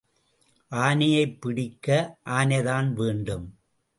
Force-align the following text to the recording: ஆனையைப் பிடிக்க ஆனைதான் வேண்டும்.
ஆனையைப் 0.71 1.41
பிடிக்க 1.41 2.17
ஆனைதான் 2.25 2.93
வேண்டும். 2.93 3.57